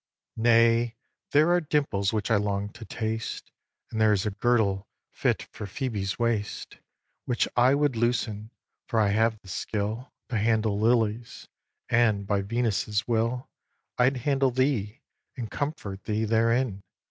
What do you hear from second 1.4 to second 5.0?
are dimples which I long to taste, And there's a girdle